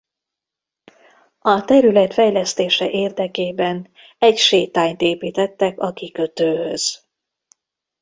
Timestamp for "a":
1.39-1.65, 5.79-5.91